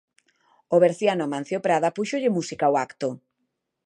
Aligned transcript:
O 0.75 0.77
berciano 0.85 1.23
Amancio 1.25 1.57
Prada 1.65 1.95
púxolle 1.97 2.33
música 2.37 2.65
ao 2.67 2.75
acto. 2.85 3.07